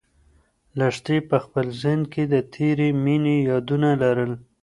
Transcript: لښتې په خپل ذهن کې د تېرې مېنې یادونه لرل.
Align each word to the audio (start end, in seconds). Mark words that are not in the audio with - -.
لښتې 0.79 1.17
په 1.29 1.37
خپل 1.43 1.65
ذهن 1.81 2.01
کې 2.13 2.23
د 2.33 2.35
تېرې 2.53 2.89
مېنې 3.03 3.35
یادونه 3.49 3.89
لرل. 4.01 4.31